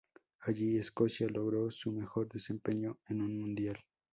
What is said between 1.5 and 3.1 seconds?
su mejor desempeño